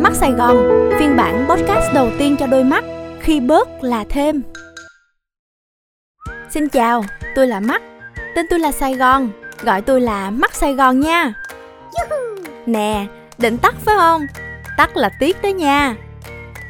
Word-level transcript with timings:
Mắt 0.00 0.12
Sài 0.14 0.32
Gòn, 0.32 0.90
phiên 0.98 1.16
bản 1.16 1.46
podcast 1.48 1.94
đầu 1.94 2.10
tiên 2.18 2.36
cho 2.38 2.46
đôi 2.46 2.64
mắt 2.64 2.84
khi 3.20 3.40
bớt 3.40 3.68
là 3.84 4.04
thêm. 4.08 4.42
Xin 6.50 6.68
chào, 6.68 7.04
tôi 7.34 7.46
là 7.46 7.60
Mắt. 7.60 7.82
Tên 8.34 8.46
tôi 8.50 8.58
là 8.58 8.72
Sài 8.72 8.94
Gòn, 8.94 9.30
gọi 9.62 9.82
tôi 9.82 10.00
là 10.00 10.30
Mắt 10.30 10.54
Sài 10.54 10.74
Gòn 10.74 11.00
nha. 11.00 11.32
Nè, 12.66 13.06
định 13.38 13.58
tắt 13.58 13.74
phải 13.84 13.96
không? 13.98 14.26
Tắt 14.76 14.96
là 14.96 15.10
tiếc 15.20 15.42
đó 15.42 15.48
nha. 15.48 15.96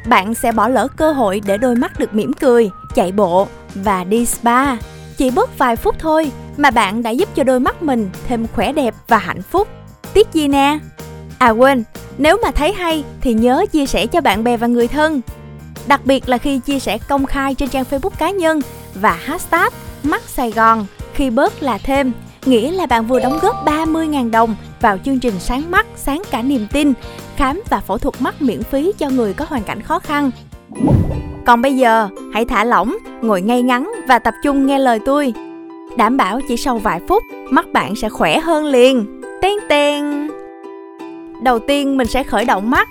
Bạn 0.05 0.33
sẽ 0.33 0.51
bỏ 0.51 0.67
lỡ 0.67 0.87
cơ 0.97 1.11
hội 1.11 1.41
để 1.45 1.57
đôi 1.57 1.75
mắt 1.75 1.99
được 1.99 2.13
mỉm 2.13 2.33
cười, 2.33 2.69
chạy 2.95 3.11
bộ 3.11 3.47
và 3.75 4.03
đi 4.03 4.25
spa. 4.25 4.75
Chỉ 5.17 5.31
bớt 5.31 5.57
vài 5.57 5.75
phút 5.75 5.95
thôi 5.99 6.31
mà 6.57 6.71
bạn 6.71 7.03
đã 7.03 7.09
giúp 7.09 7.29
cho 7.35 7.43
đôi 7.43 7.59
mắt 7.59 7.83
mình 7.83 8.09
thêm 8.27 8.47
khỏe 8.47 8.71
đẹp 8.71 8.93
và 9.07 9.17
hạnh 9.17 9.41
phúc. 9.41 9.67
Tiếc 10.13 10.33
gì 10.33 10.47
nè? 10.47 10.79
À 11.37 11.49
quên, 11.49 11.83
nếu 12.17 12.37
mà 12.43 12.51
thấy 12.51 12.73
hay 12.73 13.03
thì 13.21 13.33
nhớ 13.33 13.65
chia 13.71 13.85
sẻ 13.85 14.07
cho 14.07 14.21
bạn 14.21 14.43
bè 14.43 14.57
và 14.57 14.67
người 14.67 14.87
thân. 14.87 15.21
Đặc 15.87 16.01
biệt 16.05 16.29
là 16.29 16.37
khi 16.37 16.59
chia 16.59 16.79
sẻ 16.79 16.97
công 16.97 17.25
khai 17.25 17.55
trên 17.55 17.69
trang 17.69 17.83
Facebook 17.91 18.09
cá 18.09 18.29
nhân 18.31 18.61
và 18.93 19.11
hashtag 19.11 19.69
mắt 20.03 20.21
Sài 20.21 20.51
Gòn 20.51 20.85
khi 21.13 21.29
bớt 21.29 21.63
là 21.63 21.77
thêm, 21.77 22.11
nghĩa 22.45 22.71
là 22.71 22.85
bạn 22.85 23.07
vừa 23.07 23.19
đóng 23.19 23.39
góp 23.41 23.65
30.000 23.65 24.31
đồng 24.31 24.55
vào 24.81 24.97
chương 25.05 25.19
trình 25.19 25.33
sáng 25.39 25.71
mắt, 25.71 25.85
sáng 25.95 26.21
cả 26.31 26.41
niềm 26.41 26.67
tin, 26.71 26.93
khám 27.35 27.61
và 27.69 27.79
phẫu 27.79 27.97
thuật 27.97 28.21
mắt 28.21 28.41
miễn 28.41 28.63
phí 28.63 28.91
cho 28.97 29.09
người 29.09 29.33
có 29.33 29.45
hoàn 29.49 29.63
cảnh 29.63 29.81
khó 29.81 29.99
khăn. 29.99 30.31
Còn 31.45 31.61
bây 31.61 31.75
giờ, 31.75 32.07
hãy 32.33 32.45
thả 32.45 32.63
lỏng, 32.63 32.97
ngồi 33.21 33.41
ngay 33.41 33.61
ngắn 33.61 33.91
và 34.07 34.19
tập 34.19 34.33
trung 34.43 34.65
nghe 34.65 34.79
lời 34.79 34.99
tôi. 35.05 35.33
Đảm 35.97 36.17
bảo 36.17 36.39
chỉ 36.47 36.57
sau 36.57 36.77
vài 36.77 37.01
phút, 37.07 37.23
mắt 37.49 37.65
bạn 37.73 37.95
sẽ 37.95 38.09
khỏe 38.09 38.39
hơn 38.39 38.65
liền. 38.65 39.21
Tên 39.41 39.53
tên. 39.69 40.27
Đầu 41.43 41.59
tiên 41.59 41.97
mình 41.97 42.07
sẽ 42.07 42.23
khởi 42.23 42.45
động 42.45 42.69
mắt. 42.69 42.89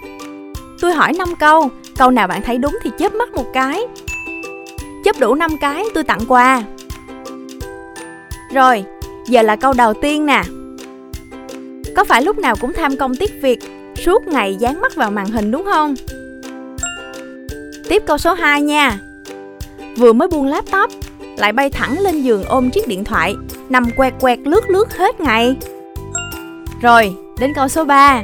Tôi 0.81 0.93
hỏi 0.93 1.13
5 1.13 1.35
câu, 1.35 1.71
câu 1.97 2.11
nào 2.11 2.27
bạn 2.27 2.43
thấy 2.43 2.59
đúng 2.59 2.79
thì 2.83 2.91
chớp 2.99 3.15
mắt 3.15 3.35
một 3.35 3.47
cái. 3.53 3.87
Chớp 5.05 5.17
đủ 5.21 5.35
5 5.35 5.57
cái 5.61 5.85
tôi 5.95 6.05
tặng 6.05 6.21
quà. 6.29 6.63
Rồi, 8.55 8.85
giờ 9.27 9.43
là 9.43 9.57
câu 9.57 9.73
đầu 9.73 9.95
tiên 9.95 10.27
nè. 10.27 10.43
Có 11.97 12.05
phải 12.05 12.23
lúc 12.23 12.39
nào 12.39 12.57
cũng 12.61 12.73
tham 12.73 12.97
công 12.97 13.17
tiếc 13.17 13.43
việc, 13.43 13.59
suốt 14.05 14.27
ngày 14.27 14.55
dán 14.55 14.81
mắt 14.81 14.95
vào 14.95 15.11
màn 15.11 15.27
hình 15.27 15.51
đúng 15.51 15.65
không? 15.65 15.95
Tiếp 17.89 18.03
câu 18.07 18.19
số 18.19 18.35
2 18.35 18.63
nha. 18.63 18.99
Vừa 19.97 20.13
mới 20.13 20.29
buông 20.29 20.47
laptop, 20.47 20.91
lại 21.37 21.53
bay 21.53 21.71
thẳng 21.71 21.99
lên 21.99 22.23
giường 22.23 22.45
ôm 22.45 22.71
chiếc 22.71 22.89
điện 22.89 23.05
thoại, 23.05 23.35
nằm 23.69 23.91
quẹt 23.97 24.15
quẹt 24.21 24.39
lướt 24.45 24.71
lướt 24.71 24.97
hết 24.97 25.21
ngày. 25.21 25.57
Rồi, 26.83 27.15
đến 27.41 27.53
câu 27.55 27.69
số 27.69 27.85
3. 27.85 28.23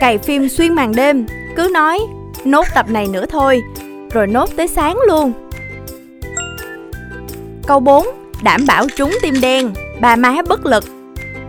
Cày 0.00 0.18
phim 0.18 0.48
xuyên 0.48 0.74
màn 0.74 0.94
đêm, 0.94 1.26
cứ 1.56 1.70
nói 1.72 1.98
nốt 2.44 2.66
tập 2.74 2.86
này 2.88 3.06
nữa 3.06 3.26
thôi, 3.26 3.62
rồi 4.12 4.26
nốt 4.26 4.50
tới 4.56 4.68
sáng 4.68 4.98
luôn. 5.08 5.32
Câu 7.66 7.80
4. 7.80 8.06
Đảm 8.42 8.64
bảo 8.66 8.86
trúng 8.96 9.12
tim 9.22 9.34
đen, 9.40 9.72
ba 10.00 10.16
má 10.16 10.34
bất 10.48 10.66
lực. 10.66 10.84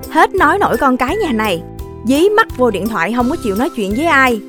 Hết 0.10 0.36
nói 0.36 0.58
nổi 0.60 0.78
con 0.78 0.98
cái 0.98 1.16
nhà 1.16 1.32
này, 1.32 1.64
dí 2.06 2.30
mắt 2.30 2.48
vô 2.58 2.72
điện 2.72 2.88
thoại 2.88 3.14
không 3.16 3.30
có 3.30 3.36
chịu 3.44 3.56
nói 3.56 3.70
chuyện 3.76 3.94
với 3.98 4.06
ai. 4.06 4.42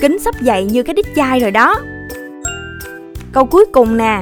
Kính 0.00 0.18
sắp 0.18 0.34
dậy 0.40 0.64
như 0.64 0.82
cái 0.82 0.94
đít 0.94 1.06
chai 1.16 1.40
rồi 1.40 1.50
đó. 1.50 1.74
Câu 3.32 3.46
cuối 3.46 3.64
cùng 3.72 3.96
nè. 3.96 4.20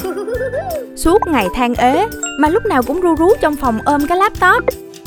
Suốt 0.97 1.19
ngày 1.27 1.49
than 1.55 1.75
ế 1.75 2.09
mà 2.41 2.49
lúc 2.49 2.67
nào 2.67 2.83
cũng 2.83 3.01
ru 3.01 3.15
rú 3.15 3.29
trong 3.41 3.57
phòng 3.57 3.79
ôm 3.85 4.07
cái 4.07 4.19
laptop, 4.19 4.65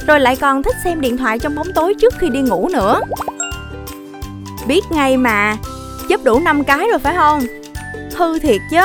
rồi 0.07 0.19
lại 0.19 0.35
còn 0.35 0.63
thích 0.63 0.75
xem 0.83 1.01
điện 1.01 1.17
thoại 1.17 1.39
trong 1.39 1.55
bóng 1.55 1.67
tối 1.75 1.93
trước 2.01 2.13
khi 2.19 2.29
đi 2.29 2.41
ngủ 2.41 2.69
nữa. 2.73 3.01
Biết 4.67 4.83
ngay 4.91 5.17
mà, 5.17 5.57
chấp 6.09 6.23
đủ 6.23 6.39
5 6.39 6.63
cái 6.63 6.87
rồi 6.89 6.99
phải 6.99 7.15
không? 7.15 7.41
Hư 8.15 8.39
thiệt 8.39 8.61
chứ, 8.71 8.81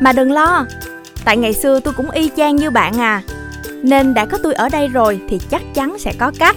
mà 0.00 0.12
đừng 0.12 0.32
lo, 0.32 0.66
tại 1.24 1.36
ngày 1.36 1.52
xưa 1.52 1.80
tôi 1.80 1.94
cũng 1.96 2.10
y 2.10 2.30
chang 2.36 2.56
như 2.56 2.70
bạn 2.70 3.00
à. 3.00 3.22
Nên 3.82 4.14
đã 4.14 4.26
có 4.26 4.38
tôi 4.42 4.54
ở 4.54 4.68
đây 4.68 4.88
rồi 4.88 5.20
thì 5.28 5.38
chắc 5.50 5.62
chắn 5.74 5.98
sẽ 5.98 6.12
có 6.18 6.32
cách. 6.38 6.56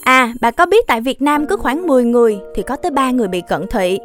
À, 0.00 0.32
bà 0.40 0.50
có 0.50 0.66
biết 0.66 0.86
tại 0.86 1.00
Việt 1.00 1.22
Nam 1.22 1.46
cứ 1.46 1.56
khoảng 1.56 1.86
10 1.86 2.04
người 2.04 2.38
thì 2.54 2.62
có 2.62 2.76
tới 2.76 2.90
3 2.90 3.10
người 3.10 3.28
bị 3.28 3.42
cận 3.48 3.66
thị. 3.70 3.98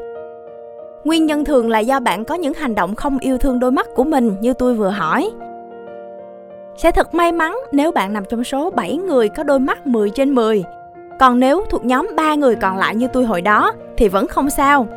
Nguyên 1.03 1.25
nhân 1.25 1.45
thường 1.45 1.69
là 1.69 1.79
do 1.79 1.99
bạn 1.99 2.25
có 2.25 2.35
những 2.35 2.53
hành 2.53 2.75
động 2.75 2.95
không 2.95 3.17
yêu 3.19 3.37
thương 3.37 3.59
đôi 3.59 3.71
mắt 3.71 3.87
của 3.95 4.03
mình 4.03 4.35
như 4.41 4.53
tôi 4.53 4.73
vừa 4.73 4.89
hỏi. 4.89 5.31
Sẽ 6.77 6.91
thật 6.91 7.13
may 7.13 7.31
mắn 7.31 7.57
nếu 7.71 7.91
bạn 7.91 8.13
nằm 8.13 8.23
trong 8.29 8.43
số 8.43 8.69
7 8.69 8.97
người 8.97 9.29
có 9.29 9.43
đôi 9.43 9.59
mắt 9.59 9.87
10 9.87 10.09
trên 10.09 10.35
10. 10.35 10.63
Còn 11.23 11.39
nếu 11.39 11.65
thuộc 11.69 11.85
nhóm 11.85 12.09
3 12.15 12.35
người 12.35 12.55
còn 12.55 12.77
lại 12.77 12.95
như 12.95 13.07
tôi 13.07 13.25
hồi 13.25 13.41
đó 13.41 13.73
thì 13.97 14.07
vẫn 14.07 14.27
không 14.27 14.49
sao. 14.49 14.87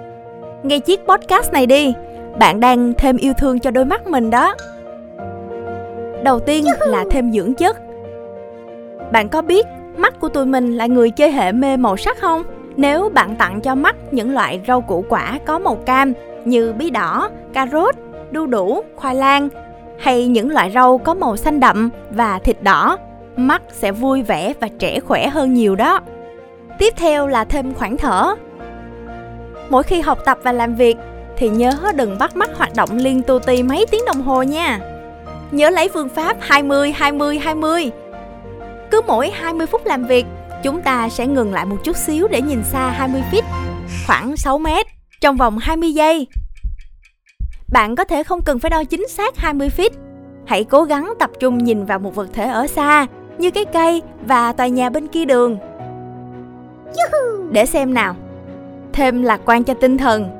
Nghe 0.62 0.78
chiếc 0.78 1.00
podcast 1.08 1.52
này 1.52 1.66
đi, 1.66 1.94
bạn 2.38 2.60
đang 2.60 2.92
thêm 2.98 3.16
yêu 3.16 3.32
thương 3.38 3.58
cho 3.58 3.70
đôi 3.70 3.84
mắt 3.84 4.06
mình 4.06 4.30
đó. 4.30 4.54
Đầu 6.22 6.40
tiên 6.40 6.64
là 6.86 7.04
thêm 7.10 7.32
dưỡng 7.32 7.54
chất. 7.54 7.76
Bạn 9.12 9.28
có 9.28 9.42
biết 9.42 9.66
mắt 9.96 10.20
của 10.20 10.28
tụi 10.28 10.46
mình 10.46 10.76
là 10.76 10.86
người 10.86 11.10
chơi 11.10 11.32
hệ 11.32 11.52
mê 11.52 11.76
màu 11.76 11.96
sắc 11.96 12.18
không? 12.18 12.42
Nếu 12.76 13.08
bạn 13.08 13.36
tặng 13.36 13.60
cho 13.60 13.74
mắt 13.74 13.96
những 14.10 14.34
loại 14.34 14.60
rau 14.66 14.80
củ 14.80 15.04
quả 15.08 15.38
có 15.46 15.58
màu 15.58 15.74
cam 15.74 16.12
như 16.44 16.72
bí 16.72 16.90
đỏ, 16.90 17.30
cà 17.52 17.66
rốt, 17.72 17.94
đu 18.30 18.46
đủ, 18.46 18.82
khoai 18.96 19.14
lang 19.14 19.48
hay 19.98 20.28
những 20.28 20.50
loại 20.50 20.70
rau 20.74 20.98
có 20.98 21.14
màu 21.14 21.36
xanh 21.36 21.60
đậm 21.60 21.90
và 22.10 22.38
thịt 22.38 22.62
đỏ, 22.62 22.98
mắt 23.36 23.62
sẽ 23.72 23.92
vui 23.92 24.22
vẻ 24.22 24.52
và 24.60 24.68
trẻ 24.78 25.00
khỏe 25.00 25.28
hơn 25.28 25.54
nhiều 25.54 25.76
đó. 25.76 26.00
Tiếp 26.78 26.94
theo 26.96 27.26
là 27.26 27.44
thêm 27.44 27.74
khoảng 27.74 27.96
thở. 27.96 28.34
Mỗi 29.70 29.82
khi 29.82 30.00
học 30.00 30.18
tập 30.24 30.38
và 30.42 30.52
làm 30.52 30.74
việc 30.74 30.96
thì 31.36 31.48
nhớ 31.48 31.92
đừng 31.94 32.18
bắt 32.18 32.36
mắt 32.36 32.50
hoạt 32.56 32.74
động 32.74 32.90
liên 32.92 33.22
tu 33.22 33.38
ti 33.38 33.62
mấy 33.62 33.86
tiếng 33.90 34.04
đồng 34.06 34.22
hồ 34.22 34.42
nha. 34.42 34.80
Nhớ 35.50 35.70
lấy 35.70 35.88
phương 35.88 36.08
pháp 36.08 36.36
20 36.40 36.92
20 36.92 37.38
20. 37.38 37.90
Cứ 38.90 39.00
mỗi 39.06 39.30
20 39.30 39.66
phút 39.66 39.86
làm 39.86 40.04
việc, 40.04 40.26
chúng 40.62 40.82
ta 40.82 41.08
sẽ 41.08 41.26
ngừng 41.26 41.52
lại 41.52 41.66
một 41.66 41.76
chút 41.84 41.96
xíu 41.96 42.28
để 42.28 42.42
nhìn 42.42 42.64
xa 42.64 42.90
20 42.90 43.22
feet, 43.32 43.42
khoảng 44.06 44.36
6 44.36 44.58
mét, 44.58 44.86
trong 45.20 45.36
vòng 45.36 45.58
20 45.58 45.92
giây. 45.92 46.26
Bạn 47.72 47.96
có 47.96 48.04
thể 48.04 48.22
không 48.22 48.42
cần 48.42 48.58
phải 48.58 48.70
đo 48.70 48.84
chính 48.84 49.08
xác 49.08 49.36
20 49.36 49.70
feet. 49.76 49.90
Hãy 50.46 50.64
cố 50.64 50.82
gắng 50.82 51.12
tập 51.18 51.30
trung 51.40 51.64
nhìn 51.64 51.84
vào 51.84 51.98
một 51.98 52.14
vật 52.14 52.28
thể 52.32 52.44
ở 52.44 52.66
xa, 52.66 53.06
như 53.38 53.50
cái 53.50 53.64
cây 53.64 54.02
và 54.26 54.52
tòa 54.52 54.66
nhà 54.66 54.90
bên 54.90 55.08
kia 55.08 55.24
đường. 55.24 55.58
Để 57.50 57.66
xem 57.66 57.94
nào. 57.94 58.14
Thêm 58.92 59.22
lạc 59.22 59.40
quan 59.44 59.64
cho 59.64 59.74
tinh 59.74 59.98
thần. 59.98 60.30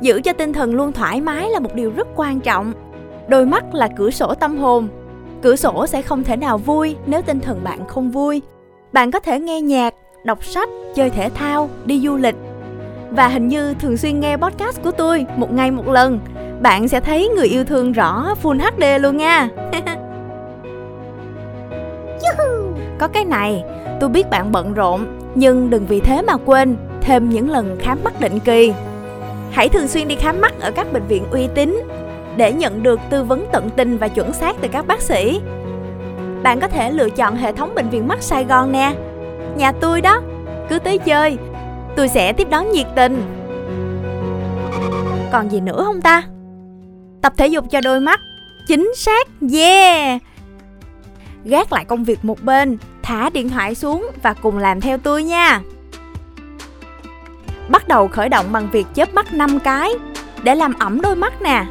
Giữ 0.00 0.20
cho 0.24 0.32
tinh 0.32 0.52
thần 0.52 0.74
luôn 0.74 0.92
thoải 0.92 1.20
mái 1.20 1.50
là 1.50 1.58
một 1.58 1.74
điều 1.74 1.92
rất 1.96 2.08
quan 2.16 2.40
trọng. 2.40 2.72
Đôi 3.28 3.46
mắt 3.46 3.74
là 3.74 3.88
cửa 3.96 4.10
sổ 4.10 4.34
tâm 4.34 4.58
hồn. 4.58 4.88
Cửa 5.42 5.56
sổ 5.56 5.86
sẽ 5.86 6.02
không 6.02 6.24
thể 6.24 6.36
nào 6.36 6.58
vui 6.58 6.96
nếu 7.06 7.22
tinh 7.22 7.40
thần 7.40 7.64
bạn 7.64 7.86
không 7.88 8.10
vui. 8.10 8.42
Bạn 8.92 9.10
có 9.10 9.20
thể 9.20 9.40
nghe 9.40 9.60
nhạc, 9.60 9.94
đọc 10.24 10.44
sách, 10.44 10.68
chơi 10.94 11.10
thể 11.10 11.30
thao, 11.30 11.70
đi 11.84 12.00
du 12.00 12.16
lịch. 12.16 12.36
Và 13.10 13.28
hình 13.28 13.48
như 13.48 13.74
thường 13.74 13.96
xuyên 13.96 14.20
nghe 14.20 14.36
podcast 14.36 14.82
của 14.82 14.90
tôi 14.90 15.26
một 15.36 15.52
ngày 15.52 15.70
một 15.70 15.88
lần. 15.88 16.18
Bạn 16.60 16.88
sẽ 16.88 17.00
thấy 17.00 17.28
người 17.28 17.46
yêu 17.46 17.64
thương 17.64 17.92
rõ 17.92 18.34
Full 18.42 18.58
HD 18.58 19.02
luôn 19.02 19.16
nha. 19.16 19.48
Có 22.98 23.08
cái 23.08 23.24
này, 23.24 23.64
tôi 24.00 24.10
biết 24.10 24.30
bạn 24.30 24.52
bận 24.52 24.74
rộn, 24.74 25.06
nhưng 25.36 25.70
đừng 25.70 25.86
vì 25.86 26.00
thế 26.00 26.22
mà 26.22 26.36
quên 26.36 26.76
thêm 27.00 27.28
những 27.28 27.50
lần 27.50 27.76
khám 27.80 27.98
mắt 28.04 28.20
định 28.20 28.38
kỳ. 28.40 28.72
Hãy 29.50 29.68
thường 29.68 29.88
xuyên 29.88 30.08
đi 30.08 30.14
khám 30.14 30.40
mắt 30.40 30.60
ở 30.60 30.70
các 30.70 30.92
bệnh 30.92 31.06
viện 31.08 31.24
uy 31.30 31.48
tín 31.54 31.82
để 32.36 32.52
nhận 32.52 32.82
được 32.82 33.00
tư 33.10 33.24
vấn 33.24 33.46
tận 33.52 33.70
tình 33.76 33.98
và 33.98 34.08
chuẩn 34.08 34.32
xác 34.32 34.56
từ 34.60 34.68
các 34.68 34.86
bác 34.86 35.00
sĩ. 35.02 35.40
Bạn 36.42 36.60
có 36.60 36.68
thể 36.68 36.90
lựa 36.90 37.10
chọn 37.10 37.36
hệ 37.36 37.52
thống 37.52 37.74
bệnh 37.74 37.90
viện 37.90 38.08
mắt 38.08 38.22
Sài 38.22 38.44
Gòn 38.44 38.72
nè. 38.72 38.94
Nhà 39.56 39.72
tôi 39.72 40.00
đó, 40.00 40.20
cứ 40.68 40.78
tới 40.78 40.98
chơi, 40.98 41.36
tôi 41.96 42.08
sẽ 42.08 42.32
tiếp 42.32 42.48
đón 42.50 42.72
nhiệt 42.72 42.86
tình. 42.96 43.22
Còn 45.32 45.50
gì 45.50 45.60
nữa 45.60 45.82
không 45.84 46.00
ta? 46.00 46.22
Tập 47.22 47.32
thể 47.36 47.46
dục 47.46 47.64
cho 47.70 47.80
đôi 47.80 48.00
mắt. 48.00 48.20
Chính 48.68 48.92
xác, 48.96 49.26
yeah! 49.52 50.22
Gác 51.44 51.72
lại 51.72 51.84
công 51.84 52.04
việc 52.04 52.24
một 52.24 52.42
bên, 52.42 52.78
thả 53.06 53.30
điện 53.30 53.48
thoại 53.48 53.74
xuống 53.74 54.10
và 54.22 54.34
cùng 54.34 54.58
làm 54.58 54.80
theo 54.80 54.98
tôi 54.98 55.22
nha. 55.22 55.60
Bắt 57.68 57.88
đầu 57.88 58.08
khởi 58.08 58.28
động 58.28 58.46
bằng 58.52 58.68
việc 58.72 58.86
chớp 58.94 59.14
mắt 59.14 59.32
5 59.32 59.60
cái, 59.60 59.92
để 60.42 60.54
làm 60.54 60.74
ẩm 60.78 61.00
đôi 61.00 61.16
mắt 61.16 61.42
nè. 61.42 61.64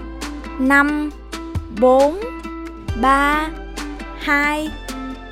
5 0.60 1.10
4 1.80 2.20
3 3.02 3.50
2 4.20 4.72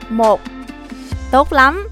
1 0.09 0.41
Tốt 1.31 1.53
lắm. 1.53 1.87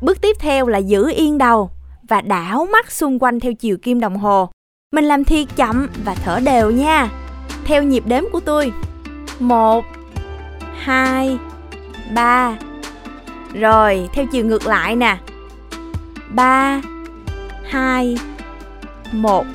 Bước 0.00 0.20
tiếp 0.20 0.36
theo 0.40 0.66
là 0.66 0.78
giữ 0.78 1.10
yên 1.14 1.38
đầu 1.38 1.70
và 2.08 2.20
đảo 2.20 2.66
mắt 2.72 2.92
xung 2.92 3.18
quanh 3.18 3.40
theo 3.40 3.52
chiều 3.54 3.76
kim 3.82 4.00
đồng 4.00 4.16
hồ. 4.16 4.50
Mình 4.92 5.04
làm 5.04 5.24
thiệt 5.24 5.48
chậm 5.56 5.88
và 6.04 6.14
thở 6.14 6.40
đều 6.40 6.70
nha. 6.70 7.08
Theo 7.64 7.82
nhịp 7.82 8.02
đếm 8.06 8.24
của 8.32 8.40
tôi. 8.40 8.72
1 9.40 9.84
2 10.78 11.38
3 12.14 12.56
rồi, 13.54 14.08
theo 14.12 14.26
chiều 14.32 14.44
ngược 14.44 14.66
lại 14.66 14.96
nè. 14.96 15.18
3 16.34 16.80
2 17.64 18.16
1 19.12 19.46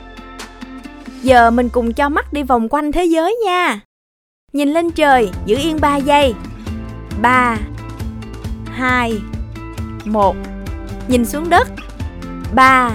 Giờ 1.21 1.51
mình 1.51 1.69
cùng 1.69 1.93
cho 1.93 2.09
mắt 2.09 2.33
đi 2.33 2.43
vòng 2.43 2.69
quanh 2.69 2.91
thế 2.91 3.05
giới 3.05 3.37
nha. 3.45 3.79
Nhìn 4.53 4.69
lên 4.69 4.91
trời, 4.91 5.29
giữ 5.45 5.57
yên 5.57 5.77
3 5.81 5.95
giây. 5.95 6.33
3 7.21 7.57
2 8.65 9.13
1 10.05 10.35
Nhìn 11.07 11.25
xuống 11.25 11.49
đất. 11.49 11.67
3 12.55 12.91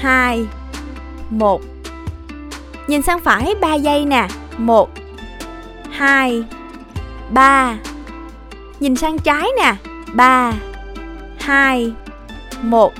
2 0.00 0.46
1 1.30 1.60
Nhìn 2.86 3.02
sang 3.02 3.20
phải 3.20 3.54
3 3.60 3.74
giây 3.74 4.04
nè. 4.04 4.28
1 4.58 4.90
2 5.90 6.44
3 7.30 7.76
Nhìn 8.80 8.96
sang 8.96 9.18
trái 9.18 9.48
nè. 9.56 9.91
3 10.14 10.52
2 11.38 11.92
1 12.62 12.92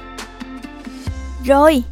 Rồi, 1.44 1.82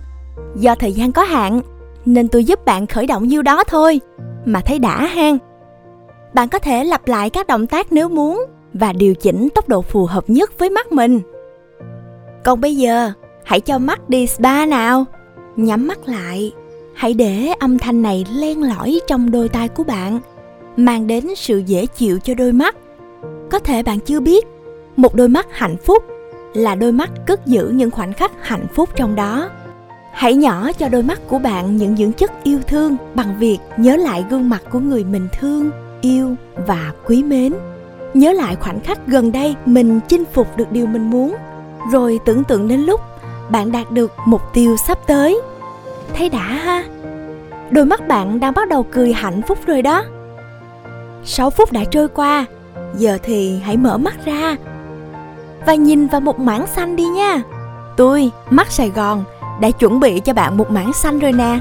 do 0.57 0.75
thời 0.75 0.93
gian 0.93 1.13
có 1.13 1.23
hạn 1.23 1.61
nên 2.05 2.29
tôi 2.29 2.45
giúp 2.45 2.65
bạn 2.65 2.87
khởi 2.87 3.07
động 3.07 3.29
nhiêu 3.29 3.43
đó 3.43 3.65
thôi 3.65 4.01
mà 4.45 4.61
thấy 4.61 4.79
đã 4.79 5.07
hang. 5.07 5.39
Bạn 6.35 6.49
có 6.49 6.59
thể 6.59 6.85
lặp 6.85 7.09
lại 7.09 7.31
các 7.31 7.47
động 7.47 7.67
tác 7.67 7.93
nếu 7.93 8.09
muốn 8.09 8.45
và 8.75 8.93
điều 8.93 9.15
chỉnh 9.15 9.49
tốc 9.55 9.69
độ 9.69 9.83
phù 9.83 10.07
hợp 10.07 10.31
nhất 10.31 10.59
với 10.59 10.71
mắt 10.71 10.93
mình. 10.93 11.21
Còn 12.45 12.61
bây 12.61 12.77
giờ, 12.77 13.13
hãy 13.45 13.61
cho 13.61 13.79
mắt 13.79 14.09
đi 14.09 14.27
spa 14.27 14.67
nào. 14.67 15.05
Nhắm 15.57 15.87
mắt 15.87 15.99
lại, 16.09 16.53
hãy 16.95 17.15
để 17.15 17.53
âm 17.59 17.79
thanh 17.79 18.03
này 18.03 18.27
len 18.35 18.63
lỏi 18.63 19.01
trong 19.07 19.31
đôi 19.31 19.49
tai 19.49 19.69
của 19.69 19.85
bạn, 19.85 20.21
mang 20.77 21.07
đến 21.07 21.27
sự 21.37 21.59
dễ 21.59 21.87
chịu 21.87 22.19
cho 22.19 22.35
đôi 22.35 22.53
mắt. 22.53 22.77
Có 23.51 23.59
thể 23.59 23.83
bạn 23.83 24.01
chưa 24.01 24.21
biết, 24.21 24.47
một 25.00 25.14
đôi 25.14 25.29
mắt 25.29 25.47
hạnh 25.50 25.76
phúc 25.76 26.05
là 26.55 26.75
đôi 26.75 26.93
mắt 26.93 27.11
cất 27.26 27.47
giữ 27.47 27.69
những 27.69 27.91
khoảnh 27.91 28.12
khắc 28.12 28.32
hạnh 28.41 28.67
phúc 28.75 28.88
trong 28.97 29.14
đó. 29.14 29.49
Hãy 30.12 30.35
nhỏ 30.35 30.73
cho 30.73 30.88
đôi 30.88 31.02
mắt 31.02 31.20
của 31.29 31.38
bạn 31.38 31.76
những 31.76 31.97
dưỡng 31.97 32.12
chất 32.12 32.31
yêu 32.43 32.58
thương 32.67 32.97
bằng 33.14 33.37
việc 33.38 33.58
nhớ 33.76 33.97
lại 33.97 34.25
gương 34.31 34.49
mặt 34.49 34.62
của 34.73 34.79
người 34.79 35.05
mình 35.05 35.29
thương, 35.41 35.70
yêu 36.00 36.35
và 36.67 36.93
quý 37.06 37.23
mến. 37.23 37.52
Nhớ 38.14 38.32
lại 38.32 38.56
khoảnh 38.56 38.81
khắc 38.81 39.06
gần 39.06 39.32
đây 39.32 39.55
mình 39.67 40.00
chinh 40.08 40.25
phục 40.32 40.56
được 40.56 40.73
điều 40.73 40.87
mình 40.87 41.11
muốn, 41.11 41.35
rồi 41.93 42.20
tưởng 42.25 42.44
tượng 42.44 42.69
đến 42.69 42.81
lúc 42.81 43.00
bạn 43.50 43.73
đạt 43.73 43.91
được 43.91 44.12
mục 44.26 44.43
tiêu 44.52 44.76
sắp 44.87 44.99
tới. 45.06 45.41
Thấy 46.14 46.29
đã 46.29 46.43
ha? 46.43 46.85
Đôi 47.70 47.85
mắt 47.85 48.08
bạn 48.08 48.41
đang 48.41 48.55
bắt 48.55 48.69
đầu 48.69 48.82
cười 48.82 49.12
hạnh 49.12 49.43
phúc 49.49 49.58
rồi 49.67 49.82
đó. 49.82 50.05
6 51.25 51.50
phút 51.50 51.73
đã 51.73 51.85
trôi 51.85 52.08
qua, 52.08 52.47
giờ 52.97 53.19
thì 53.23 53.58
hãy 53.64 53.76
mở 53.76 53.99
mắt 53.99 54.14
ra 54.25 54.56
và 55.67 55.75
nhìn 55.75 56.07
vào 56.07 56.21
một 56.21 56.39
mảng 56.39 56.67
xanh 56.67 56.97
đi 56.97 57.05
nha. 57.05 57.43
Tôi, 57.97 58.31
mắt 58.51 58.73
sài 58.73 58.91
gòn, 58.91 59.25
đã 59.61 59.71
chuẩn 59.71 60.01
bị 60.01 60.21
cho 60.21 60.33
bạn 60.33 60.57
một 60.57 60.71
mảng 60.71 60.93
xanh 60.93 61.19
rồi 61.19 61.33
nè. 61.33 61.59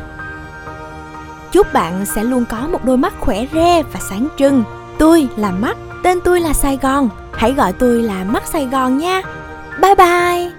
Chúc 1.51 1.73
bạn 1.73 2.05
sẽ 2.05 2.23
luôn 2.23 2.45
có 2.49 2.67
một 2.71 2.85
đôi 2.85 2.97
mắt 2.97 3.13
khỏe 3.19 3.45
re 3.53 3.83
và 3.83 3.99
sáng 4.09 4.27
trưng. 4.37 4.63
Tôi 4.97 5.27
là 5.35 5.51
mắt 5.51 5.77
tên 6.03 6.19
tôi 6.23 6.41
là 6.41 6.53
sài 6.53 6.77
gòn. 6.81 7.09
Hãy 7.33 7.53
gọi 7.53 7.73
tôi 7.73 8.01
là 8.01 8.23
mắt 8.23 8.43
sài 8.47 8.65
gòn 8.65 8.97
nha. 8.97 9.21
Bye 9.81 9.95
bye. 9.95 10.58